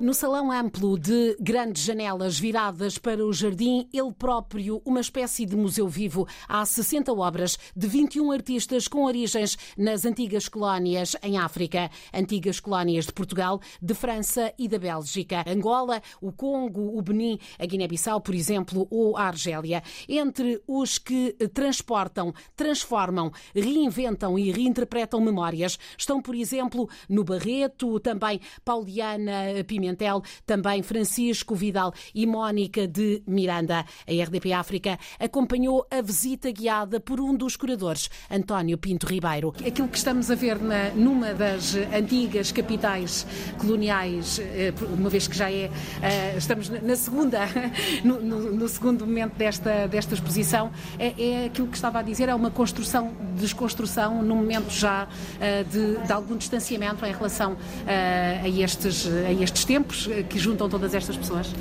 No 0.00 0.14
salão 0.14 0.50
amplo 0.50 0.98
de 0.98 1.36
grandes 1.38 1.82
janelas 1.84 2.38
viradas 2.38 2.96
para 2.96 3.22
o 3.22 3.30
jardim, 3.34 3.86
ele 3.92 4.10
próprio, 4.14 4.80
uma 4.82 5.02
espécie 5.02 5.44
de 5.44 5.54
museu 5.54 5.86
vivo. 5.86 6.26
Há 6.48 6.64
60 6.64 7.12
obras 7.12 7.58
de 7.76 7.86
21 7.86 8.32
artistas 8.32 8.88
com 8.88 9.04
origens 9.04 9.58
nas 9.76 10.06
antigas 10.06 10.48
colónias 10.48 11.14
em 11.22 11.36
África, 11.36 11.90
antigas 12.14 12.58
colónias 12.58 13.04
de 13.04 13.12
Portugal, 13.12 13.60
de 13.82 13.92
França 13.92 14.50
e 14.58 14.68
da 14.68 14.78
Bélgica, 14.78 15.44
Angola, 15.46 16.00
o 16.18 16.32
Congo, 16.32 16.96
o 16.96 17.02
Benin, 17.02 17.38
a 17.58 17.66
Guiné-Bissau, 17.66 18.22
por 18.22 18.34
exemplo, 18.34 18.88
ou 18.90 19.18
a 19.18 19.24
Argélia. 19.24 19.82
Entre 20.08 20.62
os 20.66 20.96
que 20.96 21.32
transportam, 21.52 22.32
transformam, 22.56 23.30
reinventam 23.54 24.38
e 24.38 24.50
reinterpretam 24.50 25.20
memórias 25.20 25.78
estão, 25.98 26.22
por 26.22 26.34
exemplo, 26.34 26.88
no 27.06 27.22
Barreto, 27.22 28.00
também 28.00 28.40
Pauliana 28.64 29.62
Pimenta 29.66 29.89
Pimentel, 29.90 30.22
também 30.46 30.82
Francisco 30.82 31.54
Vidal 31.54 31.92
e 32.14 32.26
Mónica 32.26 32.86
de 32.86 33.22
Miranda. 33.26 33.84
A 34.06 34.24
RDP 34.24 34.52
África 34.52 34.98
acompanhou 35.18 35.86
a 35.90 36.00
visita 36.00 36.50
guiada 36.50 37.00
por 37.00 37.20
um 37.20 37.34
dos 37.34 37.56
curadores, 37.56 38.08
António 38.30 38.78
Pinto 38.78 39.06
Ribeiro. 39.06 39.54
Aquilo 39.66 39.88
que 39.88 39.98
estamos 39.98 40.30
a 40.30 40.34
ver 40.34 40.60
na, 40.60 40.90
numa 40.90 41.34
das 41.34 41.74
antigas 41.74 42.52
capitais 42.52 43.26
coloniais, 43.58 44.38
eh, 44.38 44.72
uma 44.96 45.08
vez 45.08 45.26
que 45.26 45.36
já 45.36 45.50
é, 45.50 45.70
eh, 46.02 46.34
estamos 46.36 46.68
na 46.68 46.96
segunda, 46.96 47.40
no, 48.04 48.20
no, 48.20 48.52
no 48.52 48.68
segundo 48.68 49.06
momento 49.06 49.34
desta, 49.34 49.88
desta 49.88 50.14
exposição, 50.14 50.70
é, 50.98 51.14
é, 51.18 51.44
aquilo 51.46 51.68
que 51.68 51.76
estava 51.76 51.98
a 51.98 52.02
dizer, 52.02 52.28
é 52.28 52.34
uma 52.34 52.50
construção, 52.50 53.12
desconstrução, 53.36 54.22
num 54.22 54.36
momento 54.36 54.70
já 54.70 55.08
eh, 55.40 55.64
de, 55.64 55.96
de 55.96 56.12
algum 56.12 56.36
distanciamento 56.36 57.04
em 57.04 57.12
relação 57.12 57.56
a 57.86 58.48
estes, 58.48 59.06
a 59.06 59.32
estes 59.32 59.64
tempos 59.64 59.79
tempos 59.80 60.08
que 60.28 60.38
juntam 60.38 60.68
todas 60.68 60.94
estas 60.94 61.16
pessoas? 61.16 61.54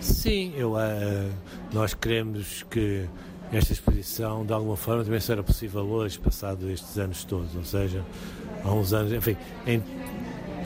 Sim, 0.00 0.52
eu, 0.56 0.72
uh, 0.72 1.30
nós 1.72 1.94
queremos 1.94 2.64
que 2.68 3.06
esta 3.52 3.72
exposição, 3.72 4.44
de 4.44 4.52
alguma 4.52 4.76
forma, 4.76 5.04
também 5.04 5.20
seja 5.20 5.42
possível 5.42 5.82
hoje, 5.82 6.18
passado 6.18 6.68
estes 6.70 6.98
anos 6.98 7.24
todos. 7.24 7.54
Ou 7.54 7.64
seja, 7.64 8.04
há 8.64 8.72
uns 8.72 8.92
anos, 8.92 9.12
enfim, 9.12 9.36
em, 9.66 9.82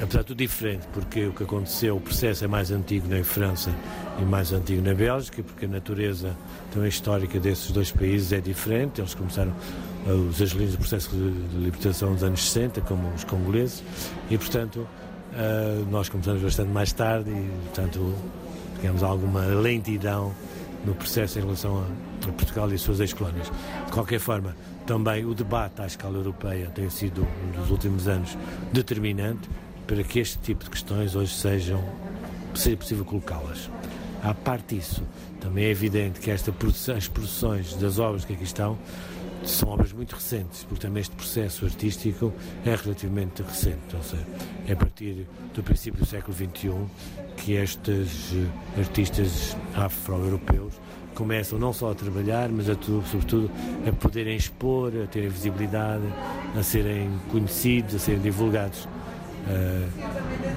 apesar 0.01 0.21
de 0.21 0.27
tudo 0.27 0.39
diferente, 0.39 0.87
porque 0.93 1.27
o 1.27 1.33
que 1.33 1.43
aconteceu, 1.43 1.97
o 1.97 2.01
processo 2.01 2.45
é 2.45 2.49
mais 2.49 2.71
antigo 2.71 3.09
na 3.09 3.23
França 3.23 3.75
e 4.19 4.25
mais 4.25 4.53
antigo 4.53 4.81
na 4.83 4.95
Bélgica, 4.95 5.43
porque 5.43 5.67
a 5.67 5.69
natureza 5.69 6.35
também 6.73 6.89
histórica 6.89 7.39
desses 7.39 7.71
dois 7.73 7.91
países 7.91 8.33
é 8.33 8.41
diferente. 8.41 9.01
Eles 9.01 9.15
começaram 9.15 9.53
uh, 10.07 10.13
os 10.13 10.41
angelinos 10.41 10.73
do 10.73 10.79
processo 10.79 11.11
de 11.11 11.59
libertação 11.59 12.15
dos 12.15 12.23
anos 12.23 12.43
60, 12.43 12.81
como 12.83 13.13
os 13.15 13.25
congoleses, 13.25 13.83
e 14.31 14.39
portanto 14.39 14.87
Uh, 15.37 15.87
nós 15.91 16.09
começamos 16.09 16.41
bastante 16.41 16.71
mais 16.71 16.95
tarde 16.95 17.31
e, 17.31 17.51
portanto, 17.67 18.15
tivemos 18.77 19.03
alguma 19.03 19.45
lentidão 19.45 20.35
no 20.83 20.95
processo 20.95 21.39
em 21.39 21.43
relação 21.43 21.79
a, 21.79 22.29
a 22.29 22.33
Portugal 22.33 22.71
e 22.71 22.75
as 22.75 22.81
suas 22.81 23.01
ex-colónias. 23.01 23.53
De 23.85 23.93
qualquer 23.93 24.19
forma, 24.19 24.57
também 24.87 25.27
o 25.27 25.35
debate 25.35 25.83
à 25.83 25.87
escala 25.87 26.17
europeia 26.17 26.71
tem 26.75 26.89
sido, 26.89 27.27
nos 27.55 27.71
últimos 27.71 28.09
anos, 28.09 28.37
determinante 28.73 29.47
para 29.87 30.03
que 30.03 30.21
este 30.21 30.39
tipo 30.39 30.65
de 30.65 30.71
questões 30.71 31.15
hoje 31.15 31.35
sejam 31.35 31.85
seja 32.55 32.77
possível 32.77 33.05
colocá-las. 33.05 33.71
À 34.27 34.35
parte 34.35 34.75
disso, 34.75 35.05
também 35.41 35.67
é 35.67 35.71
evidente 35.71 36.19
que 36.19 36.33
esta 36.33 36.53
as 36.97 37.07
produções 37.07 37.77
das 37.77 38.01
obras 38.01 38.25
que 38.25 38.33
aqui 38.33 38.43
estão 38.43 38.77
são 39.45 39.69
obras 39.69 39.93
muito 39.93 40.17
recentes, 40.17 40.65
porque 40.65 40.85
também 40.85 41.01
este 41.01 41.15
processo 41.15 41.65
artístico 41.65 42.33
é 42.65 42.75
relativamente 42.75 43.41
recente, 43.41 43.95
ou 43.95 44.03
seja, 44.03 44.27
é 44.67 44.73
a 44.73 44.77
partir 44.77 45.29
do 45.55 45.63
princípio 45.63 46.01
do 46.01 46.07
século 46.07 46.37
XXI 46.37 46.73
que 47.37 47.53
estes 47.53 48.33
eh, 48.35 48.81
artistas 48.81 49.57
afro-europeus 49.77 50.75
começam 51.15 51.57
não 51.57 51.73
só 51.73 51.93
a 51.93 51.95
trabalhar, 51.95 52.49
mas 52.49 52.69
a 52.69 52.75
sobretudo 52.75 53.49
a 53.87 53.93
poderem 53.93 54.37
expor, 54.37 54.93
a 55.05 55.07
terem 55.07 55.29
visibilidade, 55.29 56.03
a 56.59 56.63
serem 56.65 57.09
conhecidos, 57.31 57.95
a 57.95 57.99
serem 58.01 58.21
divulgados. 58.21 58.89
Eh, 59.49 59.87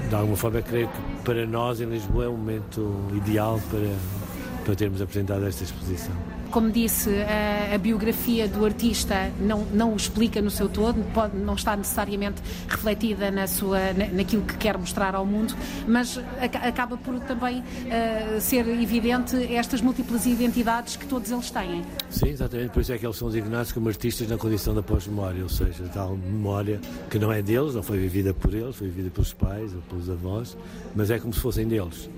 de 0.10 0.16
alguma 0.16 0.36
forma, 0.36 0.60
creio 0.64 0.88
que 0.88 1.09
para 1.30 1.46
nós 1.46 1.80
em 1.80 1.86
Lisboa 1.86 2.26
é 2.26 2.28
o 2.28 2.32
momento 2.32 2.92
ideal 3.14 3.62
para, 3.70 4.66
para 4.66 4.76
termos 4.76 5.00
apresentado 5.00 5.46
esta 5.46 5.64
exposição. 5.64 6.39
Como 6.52 6.72
disse, 6.72 7.10
a, 7.22 7.76
a, 7.76 7.78
biografia 7.78 8.48
do 8.48 8.66
artista 8.66 9.32
não, 9.40 9.66
não 9.74 9.94
o 9.94 9.96
explica 9.96 10.42
no 10.42 10.50
seu 10.50 10.68
todo, 10.68 11.04
pode, 11.14 11.38
não 11.38 11.54
está 11.54 11.76
necessariamente 11.76 12.42
refletida 12.68 13.32
na 13.32 13.48
sua, 13.48 13.94
na, 13.94 14.08
naquilo 14.08 14.44
que 14.44 14.58
quer 14.58 14.78
mostrar 14.78 15.16
ao 15.16 15.26
mundo, 15.26 15.56
mas 15.88 16.20
acaba 16.40 16.98
por 16.98 17.20
também 17.22 17.60
uh, 17.60 18.42
ser 18.42 18.68
evidente 18.68 19.36
estas 19.54 19.82
múltiplas 19.82 20.26
identidades 20.26 20.96
que 20.96 21.06
todos 21.06 21.32
eles 21.32 21.50
têm. 21.52 21.84
Sim, 22.10 22.30
exatamente, 22.30 22.72
por 22.72 22.82
isso 22.82 22.94
é 22.94 22.98
que 22.98 23.06
eles 23.06 23.18
são 23.18 23.30
designados 23.30 23.72
como 23.72 23.88
artistas 23.90 24.28
na 24.28 24.38
condição 24.38 24.74
da 24.74 24.82
pós-memória, 24.82 25.44
ou 25.44 25.50
seja, 25.50 25.84
tal 25.94 26.16
memória 26.16 26.80
que 27.10 27.20
não 27.20 27.32
é 27.32 27.42
deles, 27.42 27.76
não 27.76 27.84
foi 27.84 27.98
vivida 27.98 28.34
por 28.34 28.54
eles, 28.54 28.76
foi 28.76 28.88
vivida 28.88 29.10
pelos 29.10 29.34
pais 29.34 29.74
ou 29.74 29.82
pelos 29.82 30.10
avós, 30.10 30.58
mas 30.96 31.12
é 31.12 31.20
como 31.20 31.34
se 31.34 31.40
fossem 31.40 31.68
deles 31.68 32.10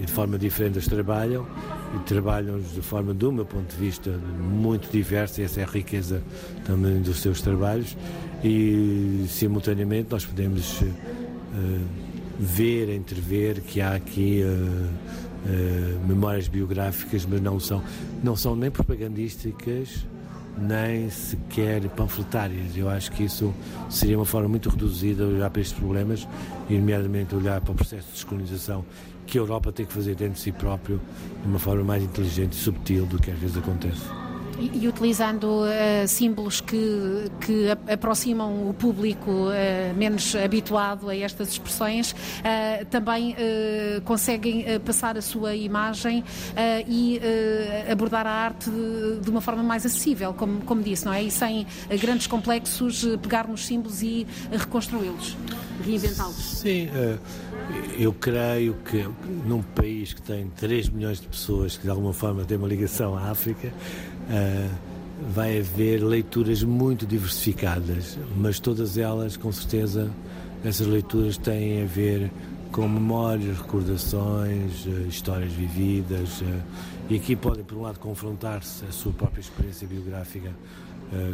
e 0.00 0.06
de 0.06 0.12
forma 0.12 0.38
diferente 0.38 0.78
eles 0.78 0.88
trabalham 0.88 1.46
e 1.96 1.98
trabalham 2.00 2.60
de 2.60 2.82
forma, 2.82 3.14
do 3.14 3.32
meu 3.32 3.44
ponto 3.44 3.74
de 3.74 3.76
vista, 3.76 4.10
muito 4.10 4.90
diversa, 4.90 5.40
e 5.40 5.44
essa 5.44 5.60
é 5.60 5.64
a 5.64 5.66
riqueza 5.66 6.22
também 6.64 7.00
dos 7.00 7.20
seus 7.20 7.40
trabalhos. 7.40 7.96
E 8.44 9.24
simultaneamente 9.28 10.08
nós 10.10 10.24
podemos 10.24 10.82
uh, 10.82 10.86
ver, 12.38 12.90
entrever 12.90 13.60
que 13.60 13.80
há 13.80 13.94
aqui 13.94 14.42
uh, 14.44 16.06
memórias 16.06 16.48
biográficas, 16.48 17.24
mas 17.24 17.40
não 17.40 17.58
são, 17.58 17.82
não 18.22 18.36
são 18.36 18.54
nem 18.54 18.70
propagandísticas, 18.70 20.06
nem 20.56 21.10
sequer 21.10 21.88
panfletárias. 21.90 22.76
Eu 22.76 22.88
acho 22.88 23.12
que 23.12 23.24
isso 23.24 23.52
seria 23.90 24.18
uma 24.18 24.24
forma 24.24 24.48
muito 24.48 24.68
reduzida 24.68 25.26
de 25.26 25.34
olhar 25.34 25.50
para 25.50 25.60
estes 25.60 25.78
problemas, 25.78 26.26
e 26.68 26.74
nomeadamente 26.74 27.34
olhar 27.34 27.60
para 27.60 27.72
o 27.72 27.74
processo 27.74 28.06
de 28.06 28.12
descolonização 28.12 28.84
que 29.26 29.38
a 29.38 29.40
Europa 29.40 29.72
tem 29.72 29.84
que 29.84 29.92
fazer 29.92 30.14
dentro 30.14 30.34
de 30.34 30.40
si 30.40 30.52
próprio 30.52 31.00
de 31.42 31.48
uma 31.48 31.58
forma 31.58 31.84
mais 31.84 32.02
inteligente 32.02 32.52
e 32.52 32.56
subtil 32.56 33.06
do 33.06 33.18
que 33.18 33.30
às 33.30 33.38
vezes 33.38 33.56
acontece. 33.56 34.25
E, 34.58 34.84
e 34.84 34.88
utilizando 34.88 35.44
uh, 35.44 36.08
símbolos 36.08 36.60
que, 36.60 37.30
que 37.40 37.68
aproximam 37.92 38.68
o 38.68 38.74
público 38.74 39.30
uh, 39.30 39.94
menos 39.96 40.34
habituado 40.34 41.08
a 41.08 41.16
estas 41.16 41.50
expressões, 41.50 42.12
uh, 42.12 42.84
também 42.90 43.36
conseguem 44.04 44.64
passar 44.80 45.16
a 45.16 45.22
sua 45.22 45.54
imagem 45.54 46.24
e 46.86 47.20
abordar 47.90 48.26
a 48.26 48.30
arte 48.30 48.70
de, 48.70 49.20
de, 49.20 49.30
uma 49.30 49.40
forma 49.40 49.62
mais 49.62 49.84
acessível, 49.84 50.32
como, 50.34 50.60
como 50.62 50.82
disse, 50.82 51.04
não 51.04 51.12
é? 51.12 51.22
E 51.22 51.30
sem 51.30 51.66
grandes 52.00 52.26
complexos, 52.26 53.04
pegar 53.22 53.46
nos 53.48 53.66
símbolos 53.66 54.02
e 54.02 54.26
reconstruí-los, 54.50 55.36
reinventá-los. 55.84 56.36
Sim. 56.36 56.88
Eu 57.98 58.12
creio 58.12 58.74
que 58.84 59.08
num 59.46 59.62
país 59.62 60.12
que 60.12 60.22
tem 60.22 60.48
3 60.56 60.88
milhões 60.88 61.20
de 61.20 61.26
pessoas 61.26 61.76
que 61.76 61.84
de 61.84 61.90
alguma 61.90 62.12
forma 62.12 62.44
têm 62.44 62.56
uma 62.56 62.68
ligação 62.68 63.16
à 63.16 63.30
África, 63.30 63.68
uh, 63.68 64.74
vai 65.34 65.58
haver 65.58 66.02
leituras 66.02 66.62
muito 66.62 67.06
diversificadas, 67.06 68.18
mas 68.36 68.60
todas 68.60 68.98
elas, 68.98 69.36
com 69.36 69.50
certeza, 69.50 70.10
essas 70.64 70.86
leituras 70.86 71.36
têm 71.36 71.82
a 71.82 71.86
ver 71.86 72.30
com 72.72 72.88
memórias, 72.88 73.58
recordações, 73.58 74.86
uh, 74.86 75.08
histórias 75.08 75.52
vividas, 75.52 76.40
uh, 76.40 76.62
e 77.08 77.16
aqui 77.16 77.36
podem, 77.36 77.64
por 77.64 77.78
um 77.78 77.82
lado, 77.82 77.98
confrontar-se 77.98 78.84
a 78.84 78.92
sua 78.92 79.12
própria 79.12 79.40
experiência 79.40 79.86
biográfica 79.86 80.52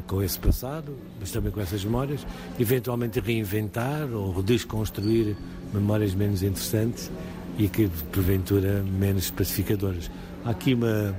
com 0.06 0.22
esse 0.22 0.38
passado, 0.38 0.94
mas 1.18 1.30
também 1.30 1.50
com 1.50 1.58
essas 1.58 1.82
memórias, 1.82 2.26
eventualmente 2.60 3.18
reinventar 3.20 4.06
ou 4.12 4.42
desconstruir 4.42 5.34
memórias 5.72 6.14
menos 6.14 6.42
interessantes 6.42 7.10
e 7.58 7.68
que, 7.68 7.88
porventura, 8.12 8.82
menos 8.82 9.30
pacificadoras. 9.30 10.10
Há 10.44 10.50
aqui 10.50 10.74
uma 10.74 11.16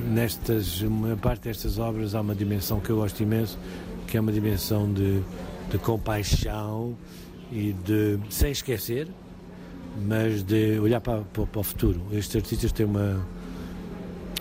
nestas, 0.00 0.82
uma 0.82 1.16
parte 1.16 1.44
destas 1.44 1.78
obras 1.78 2.14
há 2.14 2.20
uma 2.20 2.34
dimensão 2.34 2.80
que 2.80 2.90
eu 2.90 2.96
gosto 2.96 3.22
imenso, 3.22 3.58
que 4.06 4.16
é 4.16 4.20
uma 4.20 4.32
dimensão 4.32 4.92
de, 4.92 5.22
de 5.70 5.78
compaixão 5.78 6.96
e 7.50 7.72
de, 7.72 8.18
sem 8.30 8.50
esquecer, 8.50 9.08
mas 10.06 10.42
de 10.42 10.78
olhar 10.78 11.00
para, 11.00 11.20
para, 11.22 11.46
para 11.46 11.60
o 11.60 11.62
futuro. 11.62 12.00
Estes 12.12 12.36
artistas 12.36 12.72
têm 12.72 12.86
uma 12.86 13.24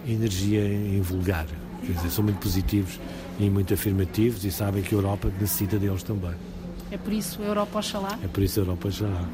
energia 0.08 0.66
invulgar, 0.66 1.48
quer 1.86 1.94
dizer, 1.94 2.10
são 2.10 2.24
muito 2.24 2.40
positivos 2.40 3.00
e 3.40 3.50
muito 3.50 3.74
afirmativos 3.74 4.44
e 4.46 4.52
sabem 4.52 4.84
que 4.84 4.94
a 4.94 4.98
Europa 4.98 5.32
necessita 5.40 5.78
deles 5.78 6.04
também. 6.04 6.34
É 6.92 6.98
por 6.98 7.12
isso 7.12 7.42
Europa 7.42 7.80
Oxalá? 7.80 8.20
É 8.24 8.28
por 8.28 8.44
isso 8.44 8.60
Europa 8.60 8.88
Oxalá. 8.88 9.28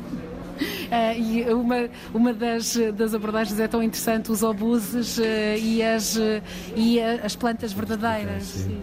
Uh, 0.57 1.19
e 1.19 1.53
uma, 1.53 1.89
uma 2.13 2.33
das, 2.33 2.77
das 2.95 3.13
abordagens 3.13 3.59
é 3.59 3.67
tão 3.67 3.83
interessante, 3.83 4.31
os 4.31 4.43
obuses 4.43 5.17
uh, 5.17 5.23
e, 5.61 5.83
as, 5.83 6.15
uh, 6.15 6.41
e 6.75 6.99
as 7.01 7.35
plantas 7.35 7.73
verdadeiras. 7.73 8.43
Sim, 8.43 8.81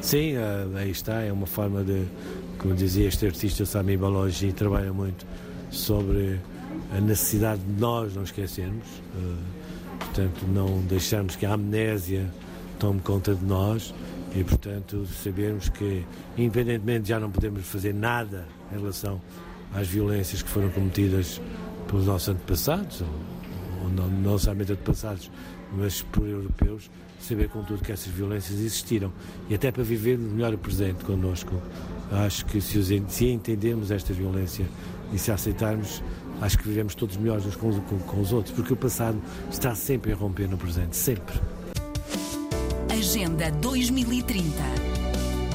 Sim 0.00 0.34
aí 0.76 0.90
está, 0.90 1.22
é 1.22 1.32
uma 1.32 1.46
forma 1.46 1.82
de, 1.82 2.04
como 2.62 2.74
dizia 2.74 3.08
este 3.08 3.26
artista 3.26 3.66
Sami 3.66 3.96
Balogi, 3.96 4.52
trabalha 4.52 4.92
muito 4.92 5.26
sobre 5.70 6.38
a 6.96 7.00
necessidade 7.00 7.60
de 7.60 7.80
nós 7.80 8.14
não 8.14 8.22
esquecermos, 8.22 8.86
portanto, 9.98 10.46
não 10.46 10.80
deixarmos 10.82 11.34
que 11.34 11.44
a 11.44 11.54
amnésia 11.54 12.30
tome 12.78 13.00
conta 13.00 13.34
de 13.34 13.44
nós 13.44 13.92
e, 14.34 14.44
portanto, 14.44 15.06
sabermos 15.06 15.68
que, 15.70 16.04
independentemente, 16.38 17.08
já 17.08 17.18
não 17.18 17.30
podemos 17.30 17.66
fazer 17.66 17.92
nada 17.92 18.46
em 18.72 18.78
relação 18.78 19.20
às 19.74 19.88
violências 19.88 20.42
que 20.42 20.48
foram 20.48 20.70
cometidas 20.70 21.40
pelos 21.88 22.06
nossos 22.06 22.28
antepassados, 22.28 23.00
ou, 23.00 23.84
ou 23.84 23.90
não, 23.90 24.08
não 24.08 24.38
somente 24.38 24.72
antepassados, 24.72 25.30
mas 25.76 26.02
por 26.02 26.28
europeus, 26.28 26.90
saber 27.20 27.48
contudo 27.48 27.82
que 27.82 27.92
essas 27.92 28.12
violências 28.12 28.58
existiram 28.58 29.12
e 29.48 29.54
até 29.54 29.70
para 29.70 29.82
vivermos 29.82 30.32
melhor 30.32 30.54
o 30.54 30.58
presente 30.58 31.04
connosco. 31.04 31.60
Acho 32.12 32.44
que 32.46 32.60
se, 32.60 33.02
se 33.08 33.26
entendemos 33.26 33.90
esta 33.90 34.12
violência 34.12 34.66
e 35.12 35.18
se 35.18 35.30
aceitarmos, 35.30 36.02
acho 36.40 36.58
que 36.58 36.68
vivemos 36.68 36.94
todos 36.94 37.16
melhores 37.16 37.46
uns 37.46 37.56
com, 37.56 37.72
com, 37.80 37.98
com 37.98 38.20
os 38.20 38.32
outros, 38.32 38.54
porque 38.54 38.72
o 38.72 38.76
passado 38.76 39.20
está 39.50 39.74
sempre 39.74 40.12
a 40.12 40.16
romper 40.16 40.48
no 40.48 40.58
presente, 40.58 40.96
sempre. 40.96 41.34
Agenda 42.90 43.50
2030. 43.50 44.42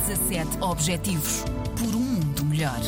17 0.07 0.61
Objetivos 0.61 1.43
por 1.75 1.95
um 1.95 1.99
mundo 1.99 2.45
melhor. 2.45 2.79